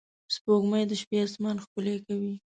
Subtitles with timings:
[0.33, 2.33] سپوږمۍ د شپې آسمان ښکلی کوي